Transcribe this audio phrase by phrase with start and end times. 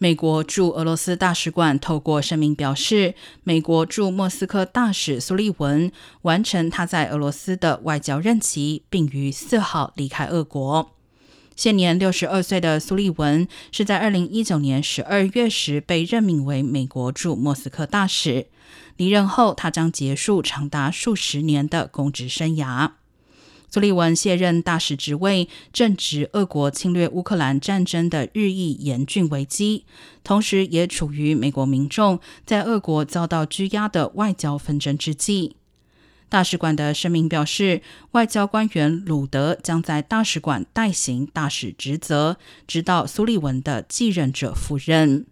[0.00, 5.90] 美国驻俄罗斯大使馆透过声明表示，美国驻莫斯科大使苏利文
[6.22, 10.92] 完成他在俄罗斯的外交任期，并于四号离开俄国。
[11.56, 18.46] 现年六十二岁的苏利文是在二零一九年十二月时被任命为美国驻莫斯科大使。
[18.96, 22.92] 离任后，他将结束长达数十年的公职生涯。
[23.70, 29.84] 苏利文卸任大使职位，正值俄国侵略乌克兰战争的日益严峻危机，
[30.24, 35.56] 同时也处于美国民众在俄国遭到拘押的外交纷争之际。
[36.30, 45.24] 大使馆的声明表示，外交官员鲁德将在大使馆代行大使职责，直到苏利文的继任者赴任。